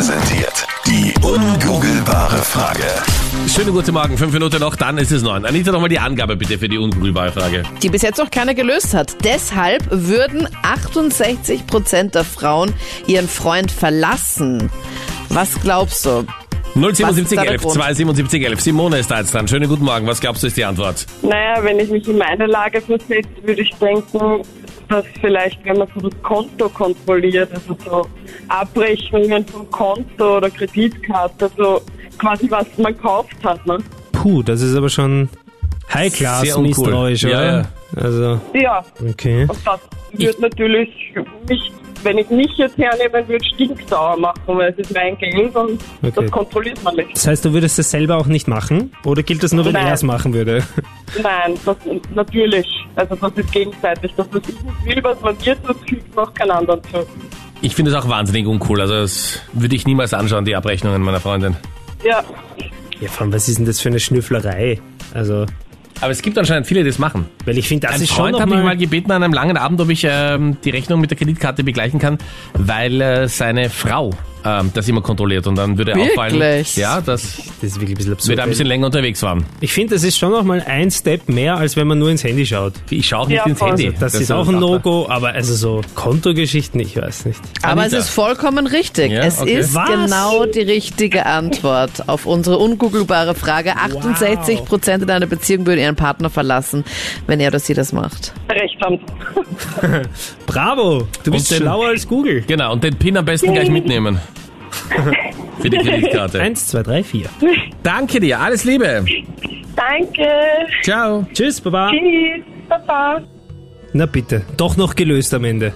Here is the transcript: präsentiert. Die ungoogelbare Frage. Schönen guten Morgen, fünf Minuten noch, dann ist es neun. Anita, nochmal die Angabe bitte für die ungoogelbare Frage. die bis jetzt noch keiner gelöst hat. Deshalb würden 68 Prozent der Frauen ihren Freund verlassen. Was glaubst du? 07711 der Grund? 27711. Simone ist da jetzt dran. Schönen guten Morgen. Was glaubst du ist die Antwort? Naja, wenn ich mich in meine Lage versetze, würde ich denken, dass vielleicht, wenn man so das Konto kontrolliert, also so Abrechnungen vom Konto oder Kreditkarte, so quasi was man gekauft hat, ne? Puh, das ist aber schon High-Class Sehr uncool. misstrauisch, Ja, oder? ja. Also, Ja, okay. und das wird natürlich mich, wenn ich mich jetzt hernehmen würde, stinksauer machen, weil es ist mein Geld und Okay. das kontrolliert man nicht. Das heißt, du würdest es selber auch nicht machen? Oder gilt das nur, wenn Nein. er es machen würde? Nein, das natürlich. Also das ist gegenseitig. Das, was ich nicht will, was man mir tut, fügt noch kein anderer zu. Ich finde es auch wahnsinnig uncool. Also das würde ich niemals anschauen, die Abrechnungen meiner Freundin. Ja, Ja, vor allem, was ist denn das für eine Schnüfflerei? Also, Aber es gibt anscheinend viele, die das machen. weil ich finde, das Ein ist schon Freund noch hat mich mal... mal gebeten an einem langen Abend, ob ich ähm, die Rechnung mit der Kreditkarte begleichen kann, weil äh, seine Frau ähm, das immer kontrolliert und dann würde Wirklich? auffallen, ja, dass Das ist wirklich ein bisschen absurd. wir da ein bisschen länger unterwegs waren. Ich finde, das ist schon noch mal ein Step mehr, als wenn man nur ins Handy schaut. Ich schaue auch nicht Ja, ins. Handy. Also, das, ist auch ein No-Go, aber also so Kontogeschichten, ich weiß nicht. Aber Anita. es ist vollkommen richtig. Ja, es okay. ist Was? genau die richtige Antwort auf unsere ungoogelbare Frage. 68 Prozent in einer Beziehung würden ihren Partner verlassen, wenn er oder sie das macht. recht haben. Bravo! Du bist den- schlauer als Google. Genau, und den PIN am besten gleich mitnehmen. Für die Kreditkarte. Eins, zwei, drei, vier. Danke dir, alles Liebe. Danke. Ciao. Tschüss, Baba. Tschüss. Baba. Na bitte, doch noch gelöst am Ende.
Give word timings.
präsentiert. 0.00 0.66
Die 0.86 1.12
ungoogelbare 1.22 2.38
Frage. 2.38 2.86
Schönen 3.46 3.70
guten 3.74 3.92
Morgen, 3.92 4.16
fünf 4.16 4.32
Minuten 4.32 4.58
noch, 4.58 4.74
dann 4.74 4.96
ist 4.96 5.12
es 5.12 5.22
neun. 5.22 5.44
Anita, 5.44 5.72
nochmal 5.72 5.90
die 5.90 5.98
Angabe 5.98 6.36
bitte 6.36 6.58
für 6.58 6.70
die 6.70 6.78
ungoogelbare 6.78 7.30
Frage. 7.32 7.64
die 7.82 7.90
bis 7.90 8.00
jetzt 8.00 8.16
noch 8.16 8.30
keiner 8.30 8.54
gelöst 8.54 8.94
hat. 8.94 9.22
Deshalb 9.24 9.86
würden 9.90 10.48
68 10.62 11.66
Prozent 11.66 12.14
der 12.14 12.24
Frauen 12.24 12.72
ihren 13.06 13.28
Freund 13.28 13.70
verlassen. 13.70 14.70
Was 15.28 15.60
glaubst 15.60 16.06
du? 16.06 16.24
07711 16.76 17.28
der 17.28 17.58
Grund? 17.58 17.74
27711. 17.74 18.60
Simone 18.62 18.98
ist 19.00 19.10
da 19.10 19.18
jetzt 19.18 19.34
dran. 19.34 19.46
Schönen 19.48 19.68
guten 19.68 19.84
Morgen. 19.84 20.06
Was 20.06 20.22
glaubst 20.22 20.42
du 20.42 20.46
ist 20.46 20.56
die 20.56 20.64
Antwort? 20.64 21.04
Naja, 21.20 21.62
wenn 21.62 21.78
ich 21.78 21.90
mich 21.90 22.08
in 22.08 22.16
meine 22.16 22.46
Lage 22.46 22.80
versetze, 22.80 23.28
würde 23.42 23.60
ich 23.60 23.74
denken, 23.74 24.40
dass 24.88 25.04
vielleicht, 25.20 25.62
wenn 25.66 25.76
man 25.76 25.88
so 25.94 26.08
das 26.08 26.22
Konto 26.22 26.70
kontrolliert, 26.70 27.50
also 27.52 27.76
so 27.84 28.06
Abrechnungen 28.50 29.46
vom 29.46 29.70
Konto 29.70 30.36
oder 30.38 30.50
Kreditkarte, 30.50 31.50
so 31.56 31.80
quasi 32.18 32.50
was 32.50 32.66
man 32.78 32.94
gekauft 32.94 33.36
hat, 33.44 33.64
ne? 33.66 33.78
Puh, 34.12 34.42
das 34.42 34.60
ist 34.60 34.76
aber 34.76 34.88
schon 34.88 35.28
High-Class 35.92 36.42
Sehr 36.42 36.58
uncool. 36.58 36.84
misstrauisch, 36.84 37.22
Ja, 37.22 37.28
oder? 37.30 37.46
ja. 37.56 37.64
Also, 38.02 38.40
Ja, 38.54 38.84
okay. 39.08 39.42
und 39.48 39.58
das 39.66 39.80
wird 40.12 40.38
natürlich 40.40 40.88
mich, 41.48 41.72
wenn 42.02 42.18
ich 42.18 42.28
mich 42.30 42.50
jetzt 42.56 42.76
hernehmen 42.78 43.26
würde, 43.28 43.44
stinksauer 43.44 44.16
machen, 44.18 44.40
weil 44.46 44.72
es 44.72 44.78
ist 44.78 44.94
mein 44.94 45.16
Geld 45.18 45.54
und 45.56 45.80
Okay. 46.02 46.12
das 46.16 46.30
kontrolliert 46.30 46.82
man 46.84 46.96
nicht. 46.96 47.14
Das 47.14 47.26
heißt, 47.26 47.44
du 47.44 47.52
würdest 47.52 47.78
es 47.78 47.90
selber 47.90 48.16
auch 48.18 48.26
nicht 48.26 48.46
machen? 48.48 48.92
Oder 49.04 49.22
gilt 49.22 49.42
das 49.42 49.52
nur, 49.52 49.64
wenn 49.64 49.72
Nein. 49.72 49.86
er 49.86 49.94
es 49.94 50.02
machen 50.02 50.32
würde? 50.34 50.62
Nein, 51.22 51.54
das 51.64 51.76
natürlich. 52.14 52.66
Also 52.96 53.14
das 53.16 53.32
ist 53.36 53.52
gegenseitig. 53.52 54.12
Das, 54.16 54.26
was 54.32 54.42
ich 54.48 54.60
nicht 54.62 54.84
will, 54.96 55.04
was 55.04 55.20
man 55.20 55.36
mir 55.44 55.62
tut, 55.62 55.76
fügt 55.88 56.14
noch 56.16 56.32
kein 56.34 56.50
anderer 56.50 56.82
zu. 56.84 57.06
Ich 57.62 57.74
finde 57.74 57.90
es 57.90 57.96
auch 57.96 58.08
wahnsinnig 58.08 58.46
uncool. 58.46 58.80
Also 58.80 58.94
das 58.94 59.40
würde 59.52 59.76
ich 59.76 59.86
niemals 59.86 60.14
anschauen, 60.14 60.44
die 60.44 60.56
Abrechnungen 60.56 61.02
meiner 61.02 61.20
Freundin. 61.20 61.56
Ja, 62.04 62.24
Ja, 63.00 63.08
vor 63.08 63.22
allem, 63.22 63.32
was 63.32 63.48
ist 63.48 63.58
denn 63.58 63.66
das 63.66 63.80
für 63.80 63.88
eine 63.90 64.00
Schnüfflerei? 64.00 64.80
Also, 65.12 65.44
Aber 66.00 66.10
es 66.10 66.22
gibt 66.22 66.38
anscheinend 66.38 66.66
viele, 66.66 66.82
die 66.82 66.88
das 66.90 66.98
machen. 66.98 67.26
weil 67.44 67.58
ich 67.58 67.68
finde, 67.68 67.86
das 67.88 67.96
Ein 67.96 68.02
ist 68.02 68.08
schon 68.08 68.16
Freund 68.16 68.32
noch 68.32 68.40
hat 68.40 68.48
mich 68.48 68.56
mal... 68.58 68.64
mal 68.64 68.76
gebeten 68.76 69.10
an 69.12 69.22
einem 69.22 69.34
langen 69.34 69.56
Abend, 69.58 69.80
ob 69.80 69.90
ich 69.90 70.06
ähm, 70.08 70.56
die 70.64 70.70
Rechnung 70.70 71.00
mit 71.00 71.10
der 71.10 71.18
Kreditkarte 71.18 71.64
begleichen 71.64 71.98
kann, 72.00 72.16
weil 72.54 73.00
äh, 73.00 73.28
seine 73.28 73.68
Frau 73.70 74.10
ähm, 74.44 74.70
das 74.74 74.88
immer 74.88 75.00
kontrolliert 75.02 75.46
und 75.46 75.56
dann 75.56 75.76
würde 75.78 75.94
Wirklich? 75.94 76.10
auffallen, 76.12 76.64
ja, 76.76 77.00
dass 77.00 77.22
Das 77.60 77.62
ist 77.62 77.76
wirklich 77.80 77.90
ein 77.90 77.96
bisschen 77.96 78.12
absurd. 78.12 78.28
wir 78.30 78.36
da 78.36 78.42
ein 78.44 78.48
bisschen 78.50 78.66
länger 78.66 78.86
unterwegs 78.86 79.22
waren. 79.22 79.44
Ich 79.60 79.72
finde, 79.72 79.94
das 79.94 80.04
ist 80.04 80.18
schon 80.18 80.30
noch 80.32 80.42
mal 80.44 80.62
ein 80.66 80.90
Step 80.90 81.28
mehr, 81.28 81.56
als 81.56 81.76
wenn 81.76 81.86
man 81.86 81.98
nur 81.98 82.10
ins 82.10 82.24
Handy 82.24 82.46
schaut. 82.46 82.74
Ich 82.90 83.08
schaue 83.08 83.20
auch 83.20 83.28
nicht 83.28 83.36
Ja, 83.38 83.44
ins. 83.46 83.60
Handy. 83.60 83.86
Also, 83.88 83.98
das, 84.00 84.14
ist 84.14 84.30
auch 84.32 84.48
ein 84.48 84.58
No-Go, 84.58 85.06
aber 85.08 85.30
also 85.30 85.54
so 85.54 85.80
Kontogeschichten, 85.94 86.80
ich 86.80 86.96
weiß 86.96 87.26
nicht. 87.26 87.40
Aber 87.62 87.82
Anita. 87.82 87.98
es 87.98 88.04
ist 88.06 88.10
vollkommen 88.10 88.66
richtig. 88.66 89.12
Ja, 89.12 89.22
es 89.24 89.40
okay. 89.40 89.58
ist 89.58 89.74
Was? 89.74 89.88
genau 89.90 90.46
die 90.46 90.60
richtige 90.60 91.26
Antwort 91.26 92.08
auf 92.08 92.26
unsere 92.26 92.58
ungoogelbare 92.58 93.34
Frage. 93.34 93.76
68 93.76 94.64
Prozent 94.64 95.02
in 95.02 95.10
einer 95.10 95.26
Beziehung 95.26 95.66
würden 95.66 95.80
ihren 95.80 95.96
Partner 95.96 96.30
verlassen, 96.30 96.84
wenn 97.26 97.40
er 97.40 97.48
oder 97.48 97.58
sie 97.58 97.74
das 97.74 97.92
macht. 97.92 98.32
recht 98.50 98.80
haben. 98.82 99.00
Bravo! 100.52 101.06
Du 101.22 101.30
bist 101.30 101.50
den- 101.50 101.58
schlauer 101.58 101.88
als 101.88 102.06
Google. 102.08 102.42
Genau, 102.46 102.72
und 102.72 102.82
den 102.82 102.96
PIN 102.96 103.16
am 103.16 103.24
besten 103.24 103.52
gleich 103.52 103.70
mitnehmen. 103.70 104.18
Für 105.60 105.70
die 105.70 105.78
Kreditkarte. 105.84 106.40
Eins, 106.40 106.66
zwei, 106.68 106.82
drei, 106.82 107.04
vier. 107.04 107.26
Danke 107.82 108.18
dir, 108.20 108.40
alles 108.40 108.64
Liebe. 108.64 109.04
Danke. 109.76 110.28
Ciao. 110.82 111.26
Tschüss, 111.32 111.60
Baba. 111.60 111.90
Tschüss. 111.90 112.44
Baba. 112.68 113.20
Na 113.92 114.06
bitte, 114.06 114.42
doch 114.56 114.76
noch 114.76 114.94
gelöst 114.94 115.34
am 115.34 115.44
Ende. 115.44 115.72